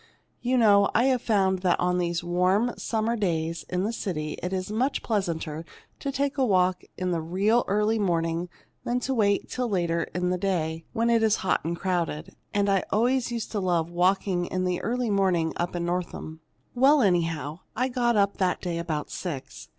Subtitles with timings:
[0.41, 5.03] You know, I've found that on these warm summer days in the city it's much
[5.03, 5.63] pleasanter
[5.99, 8.49] to take a walk in the real early morning
[8.83, 11.37] than to wait till later in the day, when it's
[11.75, 12.33] crowded and hot.
[12.51, 16.39] And I always used to love walking in the early morning, up in Northam.
[16.73, 19.67] "Well, anyhow, I got up that day about six.